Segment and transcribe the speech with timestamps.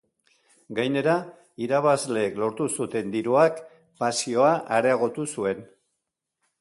[0.77, 1.13] Gainera
[1.65, 3.61] irabazleek lortu zuten diruak
[4.03, 5.63] pasioa areagotu zuen.